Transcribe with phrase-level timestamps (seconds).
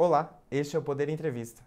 [0.00, 1.60] Olá, este é o Poder Entrevista.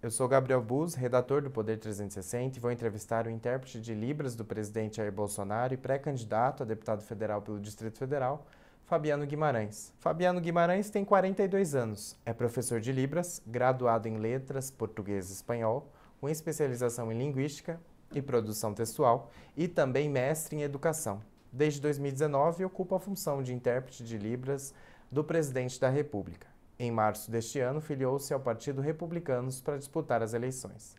[0.00, 4.34] Eu sou Gabriel Buz, redator do Poder 360 e vou entrevistar o intérprete de Libras
[4.34, 8.46] do presidente Jair Bolsonaro e pré-candidato a deputado federal pelo Distrito Federal,
[8.86, 9.92] Fabiano Guimarães.
[9.98, 15.86] Fabiano Guimarães tem 42 anos, é professor de Libras, graduado em Letras, Português e Espanhol,
[16.22, 17.78] com especialização em Linguística
[18.14, 21.20] e Produção Textual e também mestre em Educação.
[21.52, 24.72] Desde 2019, ocupa a função de intérprete de Libras
[25.12, 26.53] do presidente da República.
[26.84, 30.94] Em março deste ano, filiou-se ao Partido Republicanos para disputar as eleições.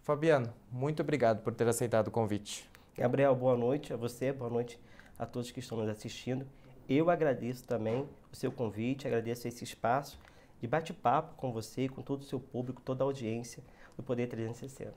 [0.00, 2.70] Fabiano, muito obrigado por ter aceitado o convite.
[2.96, 4.78] Gabriel, boa noite a você, boa noite
[5.18, 6.46] a todos que estão nos assistindo.
[6.88, 10.20] Eu agradeço também o seu convite, agradeço esse espaço
[10.60, 13.60] de bate-papo com você, com todo o seu público, toda a audiência
[13.96, 14.94] do Poder 360.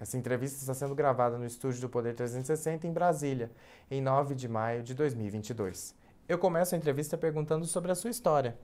[0.00, 3.52] Essa entrevista está sendo gravada no estúdio do Poder 360 em Brasília,
[3.88, 5.94] em 9 de maio de 2022.
[6.28, 8.58] Eu começo a entrevista perguntando sobre a sua história.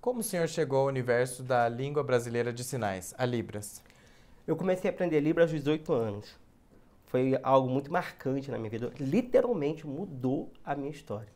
[0.00, 3.82] Como o senhor chegou ao universo da língua brasileira de sinais, a Libras?
[4.46, 6.38] Eu comecei a aprender Libras aos 18 anos.
[7.04, 8.90] Foi algo muito marcante na minha vida.
[8.98, 11.28] Literalmente mudou a minha história.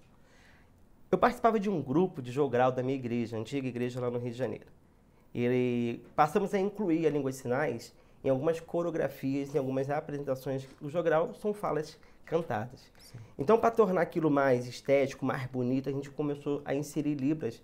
[1.12, 4.33] Eu participava de um grupo de jogral da minha igreja, antiga igreja lá no Rio
[4.33, 4.69] de Janeiro.
[5.34, 10.67] E passamos a incluir a língua de sinais em algumas coreografias, em algumas apresentações.
[10.81, 12.91] O jogral são falas cantadas.
[12.97, 13.19] Sim.
[13.39, 17.62] Então, para tornar aquilo mais estético, mais bonito, a gente começou a inserir Libras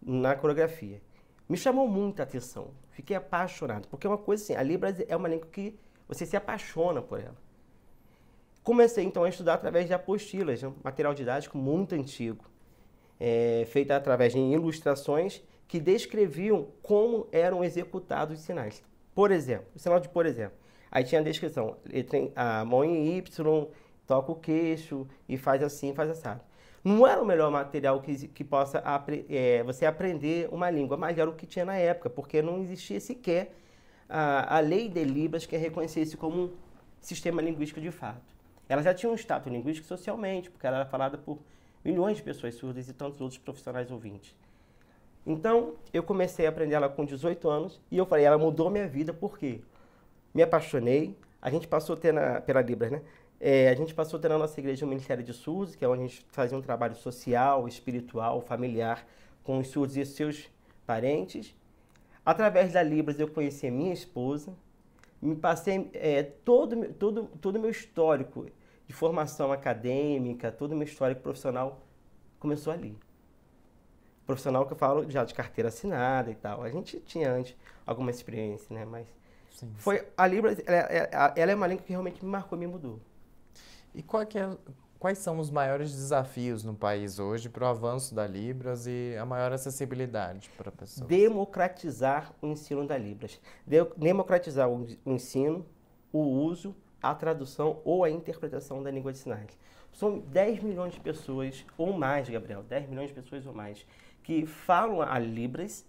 [0.00, 1.00] na coreografia.
[1.48, 2.70] Me chamou muita atenção.
[2.90, 6.36] Fiquei apaixonado, porque é uma coisa assim, a Libras é uma língua que você se
[6.36, 7.36] apaixona por ela.
[8.62, 12.44] Comecei então a estudar através de apostilas, um material didático muito antigo,
[13.20, 18.82] é, feito através de ilustrações que descreviam como eram executados os sinais.
[19.14, 20.56] Por exemplo, o sinal de por exemplo.
[20.90, 21.76] Aí tinha a descrição,
[22.34, 23.68] a mão em Y,
[24.06, 26.40] toca o queixo e faz assim, faz assado.
[26.86, 28.80] Não era o melhor material que, que possa
[29.28, 33.00] é, você aprender uma língua, mas era o que tinha na época, porque não existia
[33.00, 33.56] sequer
[34.08, 36.50] a, a lei de Libras que reconhecesse como um
[37.00, 38.22] sistema linguístico de fato.
[38.68, 41.40] Ela já tinha um status linguístico socialmente, porque ela era falada por
[41.84, 44.36] milhões de pessoas surdas e tantos outros profissionais ouvintes.
[45.26, 48.86] Então, eu comecei a aprender ela com 18 anos e eu falei, ela mudou minha
[48.86, 49.60] vida, por quê?
[50.32, 53.02] Me apaixonei, a gente passou a ter na, pela Libras, né?
[53.40, 55.88] É, a gente passou a ter na nossa igreja o Ministério de Surdos, que é
[55.88, 59.06] onde a gente fazia um trabalho social, espiritual, familiar
[59.44, 60.48] com os surdos e seus
[60.86, 61.54] parentes.
[62.24, 64.52] Através da Libras eu conheci a minha esposa,
[65.20, 68.46] me passei é, todo todo todo meu histórico
[68.86, 71.80] de formação acadêmica, todo o meu histórico profissional
[72.38, 72.96] começou ali.
[74.26, 76.62] Profissional que eu falo já de carteira assinada e tal.
[76.62, 78.84] A gente tinha antes alguma experiência, né?
[78.84, 79.06] Mas
[79.52, 79.72] sim.
[79.78, 83.00] foi a Libras, ela, ela, é uma língua que realmente me marcou, me mudou.
[83.96, 84.56] E é,
[84.98, 89.24] quais são os maiores desafios no país hoje para o avanço da Libras e a
[89.24, 91.08] maior acessibilidade para pessoas?
[91.08, 93.40] Democratizar o ensino da Libras.
[93.96, 95.64] Democratizar o ensino,
[96.12, 99.58] o uso, a tradução ou a interpretação da língua de sinais.
[99.94, 103.86] São 10 milhões de pessoas ou mais, Gabriel, 10 milhões de pessoas ou mais,
[104.22, 105.86] que falam a Libras,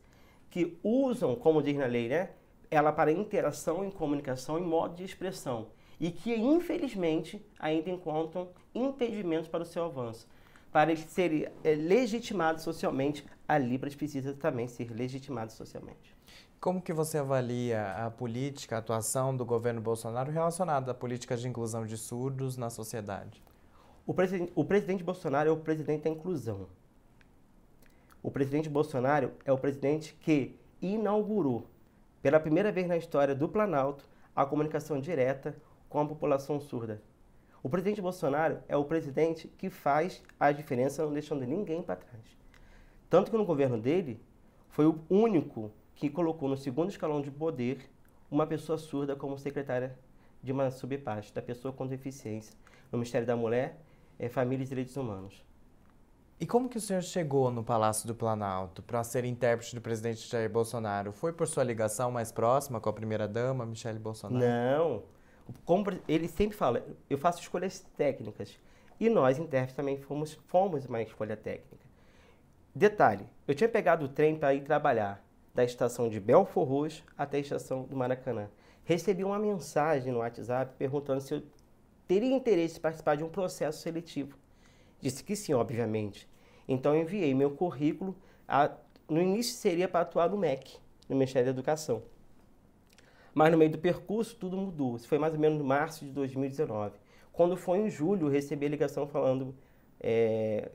[0.49, 2.29] que usam, como diz na lei, né,
[2.71, 5.67] ela para interação e comunicação em modo de expressão
[5.99, 10.27] e que, infelizmente, ainda encontram impedimentos para o seu avanço.
[10.71, 16.15] Para ele ser é, legitimado socialmente, a Libras precisa também ser legitimado socialmente.
[16.59, 21.47] Como que você avalia a política, a atuação do governo Bolsonaro relacionada à política de
[21.47, 23.43] inclusão de surdos na sociedade?
[24.05, 26.67] O, presidente, o presidente Bolsonaro é o presidente da inclusão.
[28.21, 31.67] O presidente Bolsonaro é o presidente que inaugurou,
[32.21, 35.55] pela primeira vez na história do Planalto, a comunicação direta
[35.89, 37.01] com a população surda.
[37.63, 42.23] O presidente Bolsonaro é o presidente que faz a diferença, não deixando ninguém para trás.
[43.09, 44.21] Tanto que no governo dele,
[44.69, 47.89] foi o único que colocou no segundo escalão de poder
[48.29, 49.97] uma pessoa surda como secretária
[50.43, 52.53] de uma subpasta, da pessoa com deficiência,
[52.91, 53.81] no Ministério da Mulher,
[54.19, 55.43] é, Família e Direitos Humanos.
[56.39, 60.29] E como que o senhor chegou no Palácio do Planalto para ser intérprete do presidente
[60.29, 61.11] Jair Bolsonaro?
[61.11, 64.39] Foi por sua ligação mais próxima com a primeira-dama, Michele Bolsonaro?
[64.39, 65.03] Não,
[66.07, 68.57] ele sempre fala, eu faço escolhas técnicas.
[68.99, 71.85] E nós, intérpretes, também fomos, fomos uma escolha técnica.
[72.73, 75.23] Detalhe, eu tinha pegado o trem para ir trabalhar
[75.53, 78.49] da estação de Belfor Roxo até a estação do Maracanã.
[78.83, 81.43] Recebi uma mensagem no WhatsApp perguntando se eu
[82.07, 84.37] teria interesse em participar de um processo seletivo.
[84.99, 86.29] Disse que sim, obviamente.
[86.67, 88.15] Então eu enviei meu currículo.
[88.47, 88.71] A,
[89.09, 90.77] no início seria para atuar no MEC,
[91.09, 92.03] no Ministério da Educação.
[93.37, 94.95] Mas no meio do percurso tudo mudou.
[94.95, 96.97] Isso foi mais ou menos em março de 2019.
[97.31, 99.53] Quando foi em julho, eu recebi a ligação falando.
[99.99, 100.71] É,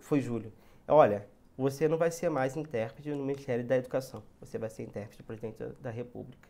[0.00, 0.52] foi julho.
[0.88, 4.20] Olha, você não vai ser mais intérprete no Ministério da Educação.
[4.40, 6.48] Você vai ser intérprete do presidente da, da República.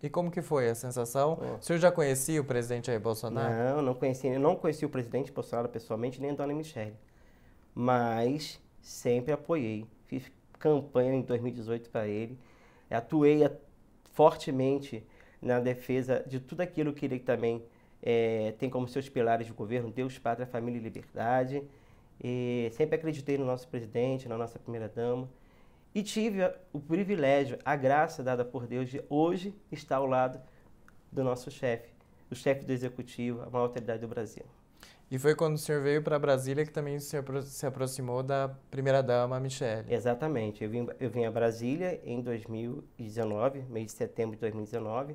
[0.00, 1.36] E como que foi a sensação?
[1.42, 1.56] Oh.
[1.56, 3.52] O senhor já conhecia o presidente Jair Bolsonaro?
[3.52, 6.94] Não, não conheci, eu não conheci o presidente Bolsonaro pessoalmente, nem a dona Michele.
[7.74, 9.84] Mas sempre apoiei.
[10.06, 12.38] Fiz campanha em 2018 para ele.
[12.88, 13.42] Atuei
[14.14, 15.06] fortemente
[15.42, 17.62] na defesa de tudo aquilo que ele também
[18.02, 21.62] é, tem como seus pilares de governo, Deus, Pátria, Família e Liberdade.
[22.22, 25.28] E sempre acreditei no nosso presidente, na nossa primeira-dama.
[25.94, 26.40] E tive
[26.72, 30.40] o privilégio, a graça dada por Deus de hoje estar ao lado
[31.10, 31.92] do nosso chefe,
[32.28, 34.44] do chefe do executivo, a maior autoridade do Brasil.
[35.14, 38.48] E foi quando o senhor veio para Brasília que também se, apro se aproximou da
[38.68, 39.94] primeira-dama, Michele.
[39.94, 40.64] Exatamente.
[40.64, 45.14] Eu vim, eu vim a Brasília em 2019, mês de setembro de 2019.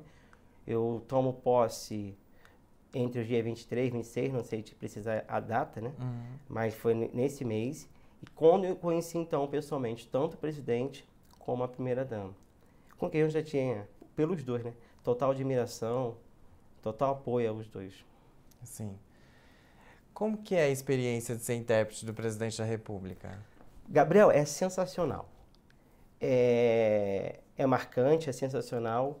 [0.66, 2.16] Eu tomo posse
[2.94, 5.92] entre os dias 23 e 26, não sei se precisa a data, né?
[5.98, 6.22] Uhum.
[6.48, 7.86] Mas foi nesse mês.
[8.22, 11.06] E quando eu conheci, então, pessoalmente, tanto o presidente
[11.38, 12.34] como a primeira-dama,
[12.96, 13.86] com quem eu já tinha,
[14.16, 14.72] pelos dois, né?
[15.04, 16.16] Total admiração,
[16.80, 18.02] total apoio aos dois.
[18.64, 18.96] Sim.
[20.12, 23.38] Como que é a experiência de ser intérprete do presidente da República?
[23.88, 25.28] Gabriel, é sensacional.
[26.20, 29.20] É, é marcante, é sensacional.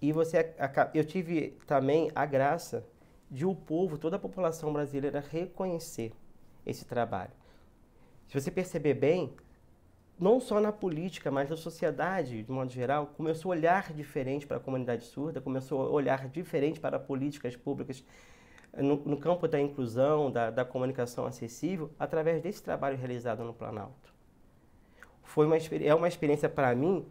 [0.00, 0.54] E você,
[0.92, 2.84] eu tive também a graça
[3.30, 6.12] de o povo, toda a população brasileira reconhecer
[6.64, 7.32] esse trabalho.
[8.26, 9.34] Se você perceber bem,
[10.18, 14.56] não só na política, mas na sociedade, de modo geral, começou a olhar diferente para
[14.56, 18.02] a comunidade surda, começou a olhar diferente para políticas públicas
[18.76, 24.14] no, no campo da inclusão, da, da, comunicação acessível, através desse trabalho realizado no Planalto.
[25.22, 27.06] Foi uma, é uma experiência para mim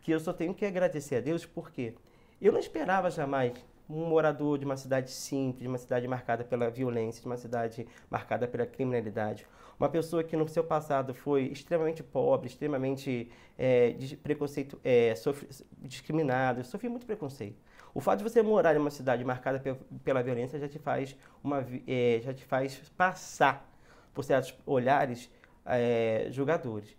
[0.00, 1.94] que eu só tenho que agradecer a Deus, porque
[2.40, 3.52] eu não esperava jamais
[3.88, 7.86] um morador de uma cidade simples, de uma cidade marcada pela violência, de uma cidade
[8.10, 9.46] marcada pela criminalidade,
[9.78, 15.48] uma pessoa que no seu passado foi extremamente pobre, extremamente é, preconceito, é, sofre,
[15.78, 17.56] discriminado, sofreu muito preconceito.
[17.98, 19.60] O fato de você morar em uma cidade marcada
[20.04, 23.68] pela violência já te faz, uma, é, já te faz passar
[24.14, 25.28] por certos olhares
[25.66, 26.96] é, julgadores.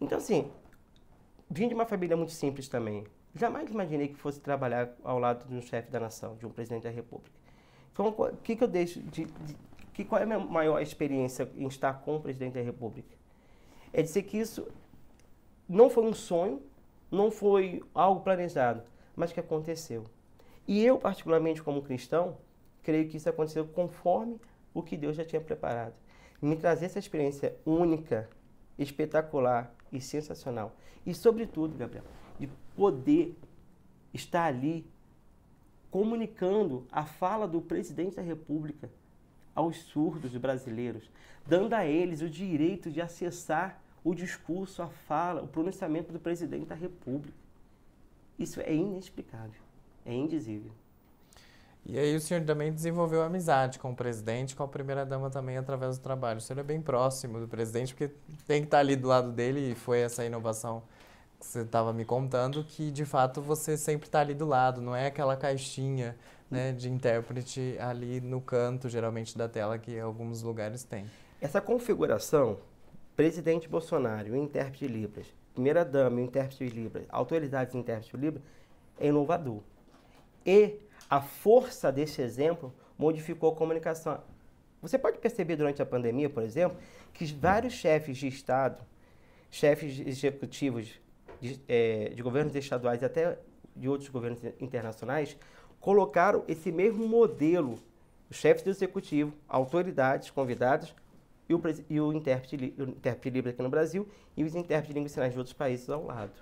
[0.00, 0.50] Então, assim,
[1.50, 3.04] vim de uma família muito simples também.
[3.34, 6.84] Jamais imaginei que fosse trabalhar ao lado de um chefe da nação, de um presidente
[6.84, 7.36] da república.
[7.92, 9.54] Então, o que, que eu deixo de, de
[9.92, 13.14] que qual é a minha maior experiência em estar com o presidente da república?
[13.92, 14.66] É dizer que isso
[15.68, 16.62] não foi um sonho,
[17.10, 18.82] não foi algo planejado,
[19.14, 20.06] mas que aconteceu.
[20.66, 22.36] E eu, particularmente como cristão,
[22.82, 24.40] creio que isso aconteceu conforme
[24.72, 25.94] o que Deus já tinha preparado.
[26.40, 28.28] Me trazer essa experiência única,
[28.78, 30.74] espetacular e sensacional.
[31.04, 32.04] E, sobretudo, Gabriel,
[32.38, 33.36] de poder
[34.12, 34.86] estar ali
[35.90, 38.90] comunicando a fala do presidente da República
[39.54, 41.10] aos surdos brasileiros,
[41.46, 46.66] dando a eles o direito de acessar o discurso, a fala, o pronunciamento do presidente
[46.66, 47.36] da República.
[48.38, 49.60] Isso é inexplicável,
[50.04, 50.72] é indizível.
[51.84, 55.98] E aí o senhor também desenvolveu amizade com o presidente, com a primeira-dama também através
[55.98, 56.38] do trabalho.
[56.38, 58.14] O senhor é bem próximo do presidente, porque
[58.46, 60.82] tem que estar ali do lado dele e foi essa inovação
[61.40, 64.94] que você estava me contando, que de fato você sempre está ali do lado, não
[64.94, 66.16] é aquela caixinha
[66.48, 71.06] né, de intérprete ali no canto, geralmente, da tela que alguns lugares têm.
[71.40, 72.58] Essa configuração,
[73.16, 78.44] presidente Bolsonaro, intérprete de Libras, primeira-dama, intérprete de Libras, autoridades intérprete de Libras,
[79.00, 79.60] é inovador.
[80.44, 84.20] E a força desse exemplo modificou a comunicação.
[84.80, 86.76] Você pode perceber durante a pandemia, por exemplo,
[87.12, 88.84] que vários chefes de Estado,
[89.50, 91.00] chefes executivos
[91.40, 93.38] de, é, de governos estaduais e até
[93.76, 95.36] de outros governos internacionais
[95.80, 97.78] colocaram esse mesmo modelo,
[98.30, 100.94] os chefes do executivo, autoridades, convidados
[101.48, 105.12] e o, e o, intérprete, intérprete livre aqui no Brasil e os intérpretes de línguas
[105.12, 106.32] sinais de outros países ao lado.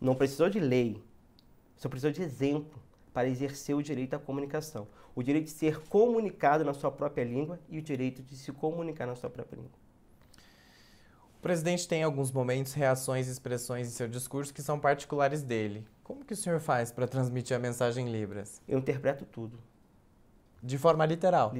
[0.00, 1.02] Não precisou de lei,
[1.78, 2.78] só precisou de exemplo
[3.14, 4.86] para exercer o direito à comunicação.
[5.14, 9.06] O direito de ser comunicado na sua própria língua e o direito de se comunicar
[9.06, 9.78] na sua própria língua.
[11.38, 15.86] O presidente tem alguns momentos, reações e expressões em seu discurso que são particulares dele.
[16.02, 18.60] Como que o senhor faz para transmitir a mensagem em Libras?
[18.66, 19.56] Eu interpreto tudo.
[20.60, 21.54] De forma literal?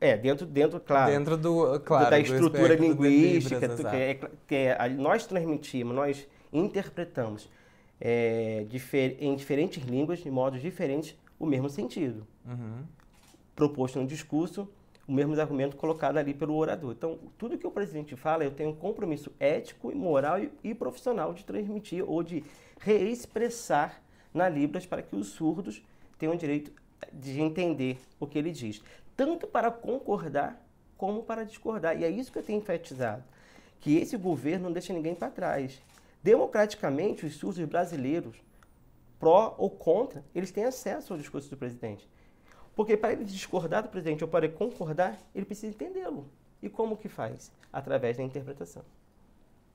[0.00, 1.10] É, dentro, dentro claro.
[1.10, 3.58] Dentro do, claro, da estrutura linguística.
[3.58, 4.14] Libras, que é,
[4.46, 7.50] que é, nós transmitimos, nós interpretamos
[8.00, 12.26] é, difer, em diferentes línguas, de modos diferentes, o mesmo sentido.
[12.46, 12.84] Uhum.
[13.54, 14.68] Proposto no discurso
[15.10, 16.92] o mesmo argumento colocado ali pelo orador.
[16.92, 21.34] Então, tudo que o presidente fala, eu tenho um compromisso ético, moral e, e profissional
[21.34, 22.44] de transmitir ou de
[22.78, 24.00] reexpressar
[24.32, 25.82] na Libras para que os surdos
[26.16, 26.72] tenham o direito
[27.12, 28.80] de entender o que ele diz,
[29.16, 30.64] tanto para concordar
[30.96, 31.98] como para discordar.
[31.98, 33.24] E é isso que eu tenho enfatizado.
[33.80, 35.80] que esse governo não deixa ninguém para trás.
[36.22, 38.36] Democraticamente, os surdos brasileiros,
[39.18, 42.08] pró ou contra, eles têm acesso ao discurso do presidente.
[42.74, 46.28] Porque para ele discordar do presidente ou para ele concordar, ele precisa entendê-lo.
[46.62, 47.52] E como que faz?
[47.72, 48.84] Através da interpretação.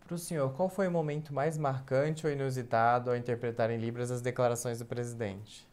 [0.06, 4.12] Para o senhor, qual foi o momento mais marcante ou inusitado ao interpretar em Libras
[4.12, 5.68] as declarações do presidente?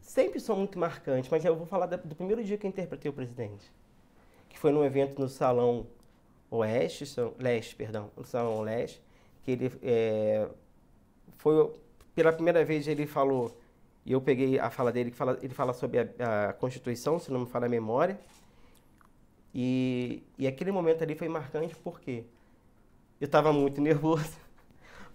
[0.00, 3.14] Sempre são muito marcantes, mas eu vou falar do primeiro dia que eu interpretei o
[3.14, 3.72] presidente,
[4.48, 5.86] que foi num evento no Salão
[6.58, 7.04] Oeste,
[7.38, 9.02] Leste, perdão, Salão Leste,
[9.42, 10.48] que ele é,
[11.38, 11.72] foi
[12.14, 13.58] pela primeira vez ele falou
[14.06, 17.32] e eu peguei a fala dele que fala, ele fala sobre a, a Constituição, se
[17.32, 18.18] não me falha a memória,
[19.54, 22.24] e, e aquele momento ali foi marcante porque
[23.20, 24.36] eu estava muito nervoso.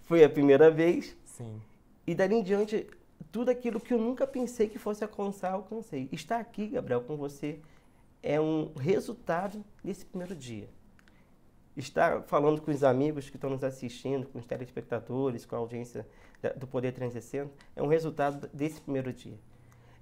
[0.02, 1.16] Foi a primeira vez.
[1.24, 1.60] Sim.
[2.06, 2.86] E dali em diante,
[3.30, 6.08] tudo aquilo que eu nunca pensei que fosse alcançar, alcancei.
[6.10, 7.60] Estar aqui, Gabriel, com você
[8.22, 10.68] é um resultado desse primeiro dia.
[11.80, 16.06] Estar falando com os amigos que estão nos assistindo, com os telespectadores, com a audiência
[16.56, 19.38] do Poder 360, é um resultado desse primeiro dia.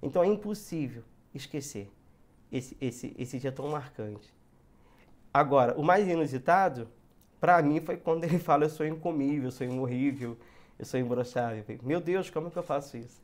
[0.01, 1.89] Então é impossível esquecer
[2.51, 4.33] esse, esse, esse dia tão marcante.
[5.33, 6.89] Agora, o mais inusitado
[7.39, 10.37] para mim foi quando ele fala eu sou incomível, eu sou imorrível,
[10.77, 11.63] eu sou imbrochável.
[11.81, 13.21] Meu Deus, como é que eu faço isso?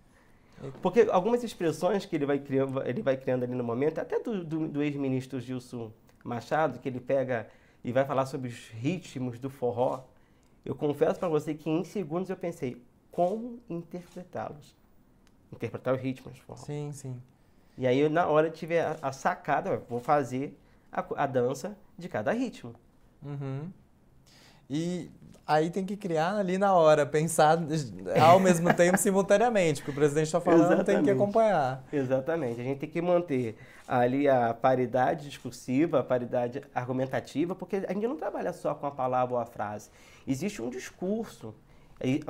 [0.82, 4.46] Porque algumas expressões que ele vai criando, ele vai criando ali no momento, até do,
[4.46, 5.92] do, do ex-ministro Gilson
[6.24, 7.50] Machado, que ele pega
[7.86, 10.04] e vai falar sobre os ritmos do forró,
[10.66, 14.76] eu confesso para você que em segundos eu pensei, como interpretá-los?
[15.54, 16.58] Interpretar os ritmos do forró.
[16.58, 17.22] Sim, sim.
[17.78, 20.58] E aí, na hora, eu tive a, a sacada, vou fazer
[20.92, 22.74] a, a dança de cada ritmo.
[23.22, 23.72] Uhum.
[24.70, 25.10] E
[25.46, 27.60] aí tem que criar ali na hora, pensar
[28.22, 30.86] ao mesmo tempo simultaneamente, porque o presidente está falando, Exatamente.
[30.86, 31.84] tem que acompanhar.
[31.94, 32.60] Exatamente.
[32.62, 33.56] A gente tem que manter
[33.88, 38.92] ali a paridade discursiva, a paridade argumentativa, porque a gente não trabalha só com a
[38.92, 39.90] palavra ou a frase.
[40.28, 41.54] Existe um discurso.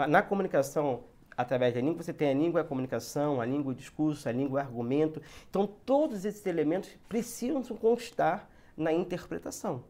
[0.07, 1.03] Na comunicação,
[1.35, 4.27] através da língua, você tem a língua e a comunicação, a língua e o discurso,
[4.27, 5.21] a língua e o argumento.
[5.49, 9.83] Então, todos esses elementos precisam constar na interpretação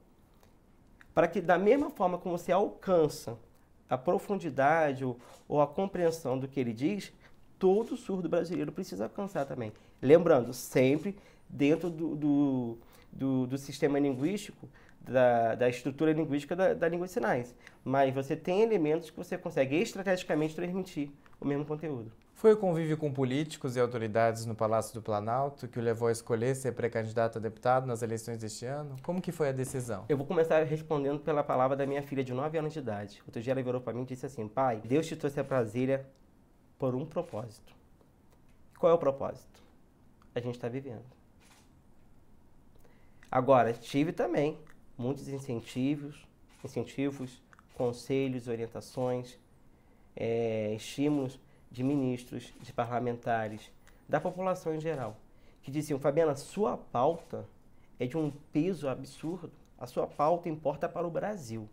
[1.15, 3.39] para que da mesma forma como você alcança
[3.89, 5.17] a profundidade ou,
[5.47, 7.13] ou a compreensão do que ele diz,
[7.57, 9.71] todo surdo brasileiro precisa alcançar também.
[10.01, 11.15] Lembrando, sempre
[11.47, 12.77] dentro do, do,
[13.11, 14.67] do, do sistema linguístico,
[14.99, 17.55] da, da, estrutura linguística da, da, língua de sinais.
[17.83, 22.11] Mas você tem elementos que você consegue estrategicamente transmitir o mesmo conteúdo.
[22.35, 26.11] Foi o convívio com políticos e autoridades no Palácio do Planalto que o levou a
[26.11, 28.97] escolher ser pré-candidato a deputado nas eleições deste ano?
[29.01, 30.03] Como que foi a decisão?
[30.09, 33.23] Eu vou começar respondendo pela palavra da minha filha de 9 anos de idade.
[33.25, 36.05] Outro dia ela virou para mim e disse assim, pai, Deus te trouxe a Brasília
[36.77, 37.73] por um propósito.
[38.77, 39.63] Qual é o propósito?
[40.35, 41.05] A gente está vivendo.
[43.31, 44.59] Agora, tive também
[44.97, 46.27] muitos incentivos,
[46.65, 47.41] incentivos,
[47.75, 49.39] conselhos, orientações,
[50.17, 51.39] é, estímulos
[51.75, 53.69] de ministros, de parlamentares,
[54.07, 55.17] da população em geral,
[55.61, 57.45] que diziam: Fabiana, sua pauta
[57.99, 61.67] é de um peso absurdo, a sua pauta importa para o Brasil.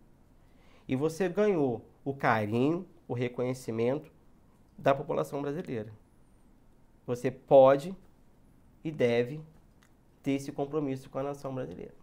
[0.89, 4.11] E você ganhou o carinho, o reconhecimento
[4.77, 5.93] da população brasileira.
[7.07, 7.95] Você pode
[8.83, 9.41] e deve
[10.21, 12.02] ter esse compromisso com a nação brasileira.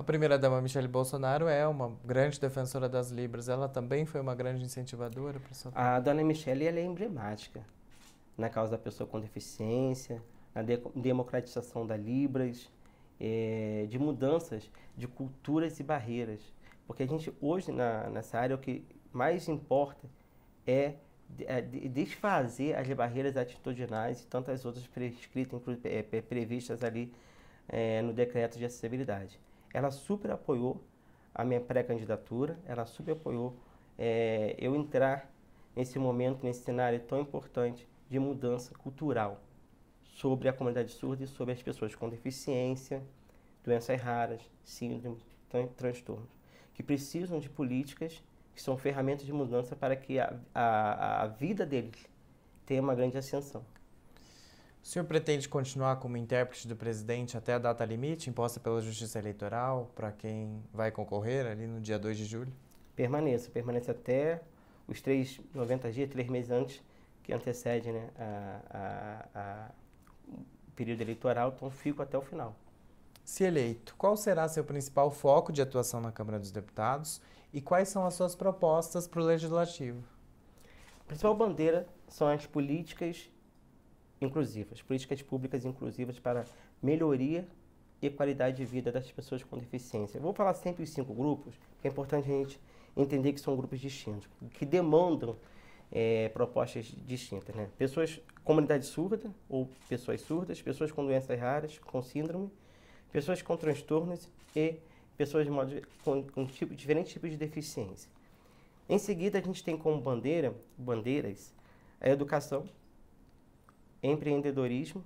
[0.00, 3.50] A primeira-dama Michele Bolsonaro é uma grande defensora das Libras.
[3.50, 7.60] Ela também foi uma grande incentivadora para sua A dona Michele ela é emblemática
[8.34, 10.22] na causa da pessoa com deficiência,
[10.54, 12.72] na de democratização da Libras,
[13.20, 16.40] é, de mudanças de culturas e barreiras.
[16.86, 20.08] Porque a gente, hoje, na, nessa área, o que mais importa
[20.66, 20.94] é,
[21.40, 27.12] é desfazer as barreiras atitudinais e tantas outras prescritas, é, previstas ali
[27.68, 29.38] é, no decreto de acessibilidade
[29.72, 30.82] ela super apoiou
[31.34, 33.56] a minha pré-candidatura, ela super apoiou
[33.98, 35.30] é, eu entrar
[35.74, 39.40] nesse momento, nesse cenário tão importante de mudança cultural
[40.02, 43.02] sobre a comunidade surda e sobre as pessoas com deficiência,
[43.64, 45.22] doenças raras, síndromes,
[45.76, 46.28] transtornos,
[46.74, 48.22] que precisam de políticas
[48.54, 52.08] que são ferramentas de mudança para que a, a, a vida deles
[52.66, 53.64] tenha uma grande ascensão.
[54.82, 59.18] O senhor pretende continuar como intérprete do presidente até a data limite imposta pela Justiça
[59.18, 62.52] Eleitoral para quem vai concorrer ali no dia 2 de julho?
[62.96, 64.42] Permaneça, permaneça até
[64.88, 66.82] os três, 90 dias, três meses antes
[67.22, 69.70] que antecede né, a, a, a,
[70.28, 72.56] o período eleitoral, então fico até o final.
[73.22, 77.20] Se eleito, qual será seu principal foco de atuação na Câmara dos Deputados
[77.52, 80.02] e quais são as suas propostas para o Legislativo?
[81.00, 83.30] A principal bandeira são as políticas
[84.20, 86.44] inclusivas, políticas públicas inclusivas para
[86.82, 87.46] melhoria
[88.02, 90.18] e qualidade de vida das pessoas com deficiência.
[90.18, 92.60] Eu vou falar sempre os cinco grupos, que é importante a gente
[92.96, 95.36] entender que são grupos distintos, que demandam
[95.92, 97.54] é, propostas distintas.
[97.54, 97.68] Né?
[97.76, 102.50] Pessoas, comunidade surda ou pessoas surdas, pessoas com doenças raras, com síndrome,
[103.12, 104.76] pessoas com transtornos e
[105.16, 108.10] pessoas de modo, com, com tipo, diferentes tipos de deficiência.
[108.88, 111.52] Em seguida, a gente tem como bandeira, bandeiras
[112.00, 112.66] a educação,
[114.02, 115.04] empreendedorismo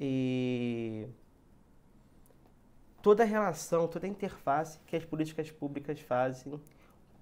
[0.00, 1.06] e
[3.02, 6.60] toda a relação, toda a interface que as políticas públicas fazem,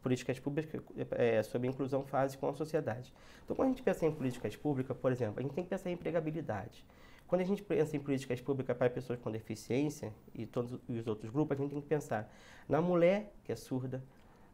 [0.02, 0.80] políticas públicas
[1.12, 3.12] é, sobre inclusão fazem com a sociedade.
[3.44, 5.90] Então, quando a gente pensa em políticas públicas, por exemplo, a gente tem que pensar
[5.90, 6.84] em empregabilidade.
[7.26, 11.30] Quando a gente pensa em políticas públicas para pessoas com deficiência e todos os outros
[11.30, 12.32] grupos, a gente tem que pensar
[12.68, 14.02] na mulher que é surda,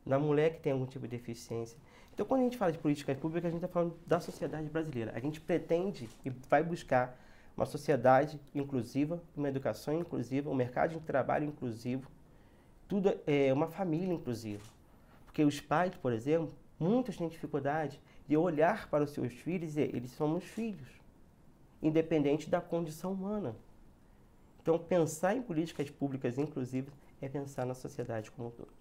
[0.06, 1.78] na mulher que tem algum tipo de deficiência.
[2.20, 5.10] Então, quando a gente fala de políticas públicas, a gente está falando da sociedade brasileira.
[5.14, 7.18] A gente pretende e vai buscar
[7.56, 12.10] uma sociedade inclusiva, uma educação inclusiva, um mercado de trabalho inclusivo,
[12.86, 14.62] tudo é uma família inclusiva.
[15.24, 17.98] Porque os pais, por exemplo, muitos têm dificuldade
[18.28, 20.88] de olhar para os seus filhos e dizer, eles somos filhos,
[21.80, 23.56] independente da condição humana.
[24.60, 28.79] Então, pensar em políticas públicas inclusivas é pensar na sociedade como um todo.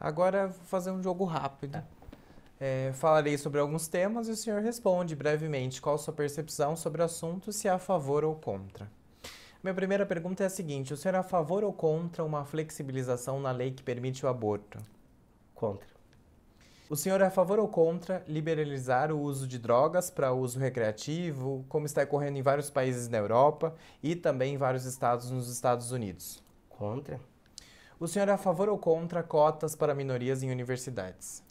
[0.00, 1.76] Agora, vou fazer um jogo rápido.
[1.76, 1.84] É.
[2.62, 7.00] É, falarei sobre alguns temas e o senhor responde brevemente qual a sua percepção sobre
[7.00, 8.90] o assunto, se é a favor ou contra.
[9.62, 13.40] Minha primeira pergunta é a seguinte: o senhor é a favor ou contra uma flexibilização
[13.40, 14.78] na lei que permite o aborto?
[15.54, 15.88] Contra.
[16.90, 21.64] O senhor é a favor ou contra liberalizar o uso de drogas para uso recreativo,
[21.68, 25.92] como está ocorrendo em vários países na Europa e também em vários estados nos Estados
[25.92, 26.42] Unidos?
[26.68, 27.20] Contra.
[28.00, 31.42] O senhor é a favor ou contra cotas para minorias em universidades?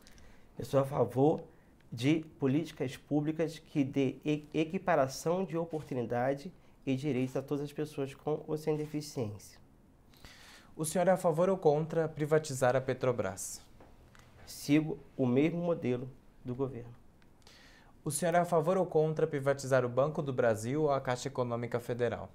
[0.57, 1.43] Eu sou a favor
[1.91, 4.15] de políticas públicas que dê
[4.51, 6.51] equiparação de oportunidade
[6.87, 9.59] e direitos a todas as pessoas com ou sem deficiência.
[10.75, 13.61] O senhor é a favor ou contra privatizar a Petrobras?
[14.47, 16.09] Sigo o mesmo modelo
[16.43, 16.95] do governo.
[18.03, 21.27] O senhor é a favor ou contra privatizar o Banco do Brasil ou a Caixa
[21.27, 22.27] Econômica Federal?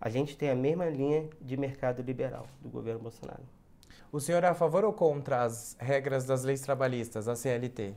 [0.00, 3.42] A gente tem a mesma linha de mercado liberal do governo Bolsonaro.
[4.10, 7.94] O senhor é a favor ou contra as regras das leis trabalhistas, a CLT?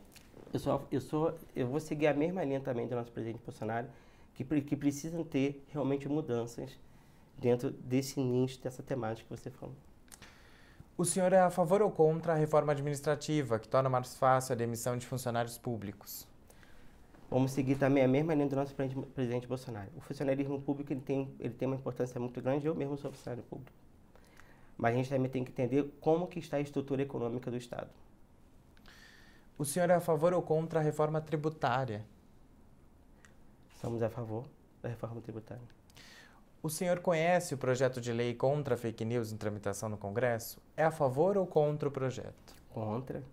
[0.51, 3.87] Eu, sou, eu, sou, eu vou seguir a mesma linha também do nosso presidente Bolsonaro,
[4.33, 6.77] que, que precisam ter realmente mudanças
[7.37, 9.75] dentro desse nicho, dessa temática que você falou.
[10.97, 14.55] O senhor é a favor ou contra a reforma administrativa, que torna mais fácil a
[14.55, 16.27] demissão de funcionários públicos?
[17.33, 19.89] Vamos seguir também a mesma linha do nosso presidente Bolsonaro.
[19.97, 23.41] O funcionarismo público ele tem, ele tem uma importância muito grande, eu mesmo sou funcionário
[23.41, 23.75] público.
[24.77, 27.89] Mas a gente também tem que entender como que está a estrutura econômica do Estado.
[29.57, 32.05] O senhor é a favor ou contra a reforma tributária?
[33.81, 34.45] Somos a favor
[34.83, 35.63] da reforma tributária.
[36.61, 40.61] O senhor conhece o projeto de lei contra fake news em tramitação no Congresso?
[40.77, 42.53] É a favor ou contra o projeto?
[42.69, 43.23] Contra.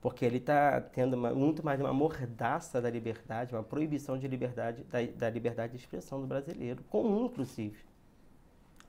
[0.00, 4.82] Porque ele está tendo uma, muito mais uma mordaça da liberdade, uma proibição de liberdade,
[4.84, 7.78] da, da liberdade de expressão do brasileiro, comum inclusive.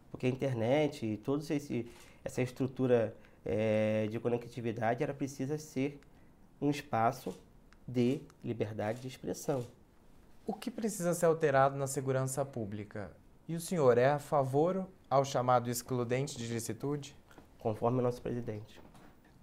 [0.10, 1.44] Porque a internet e toda
[2.24, 6.00] essa estrutura é, de conectividade ela precisa ser
[6.62, 7.38] um espaço
[7.88, 9.66] de liberdade de expressão.
[10.46, 13.12] O que precisa ser alterado na segurança pública?
[13.48, 17.16] E o senhor é a favor ao chamado excludente de licitude?
[17.60, 18.82] Conforme o nosso presidente.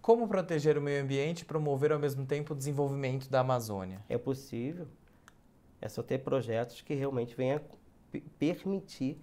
[0.01, 4.03] Como proteger o meio ambiente e promover ao mesmo tempo o desenvolvimento da Amazônia?
[4.09, 4.87] É possível.
[5.81, 7.61] É só ter projetos que realmente venham
[8.39, 9.21] permitir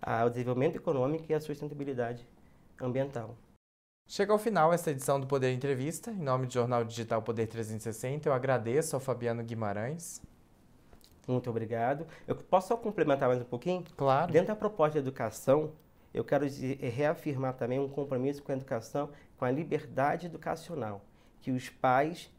[0.00, 2.26] ao desenvolvimento econômico e à sustentabilidade
[2.80, 3.36] ambiental.
[4.06, 6.10] Chega ao final esta edição do Poder Entrevista.
[6.10, 10.22] Em nome do Jornal Digital Poder 360, eu agradeço ao Fabiano Guimarães.
[11.26, 12.06] Muito obrigado.
[12.26, 13.84] Eu posso só complementar mais um pouquinho?
[13.96, 14.32] Claro.
[14.32, 15.72] Dentro da proposta de educação,
[16.12, 21.02] eu quero reafirmar também um compromisso com a educação, com a liberdade educacional,
[21.40, 22.30] que os pais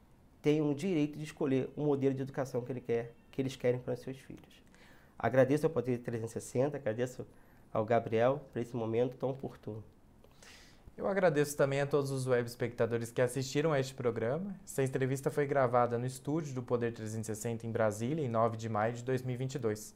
[0.42, 3.80] tenham o direito de escolher o modelo de educação que, ele quer, que eles querem
[3.80, 4.64] para os seus filhos.
[5.18, 7.28] Agradeço ao Poder 360, agradeço
[7.72, 9.84] ao Gabriel por esse momento tão oportuno.
[10.98, 14.54] Eu agradeço também a todos os web espectadores que assistiram a este programa.
[14.66, 18.94] Essa entrevista foi gravada no estúdio do Poder 360 em Brasília, em 9 de maio
[18.94, 19.96] de 2022.